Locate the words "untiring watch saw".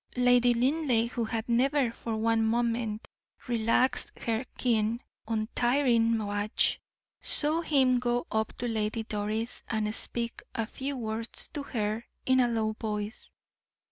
5.27-7.61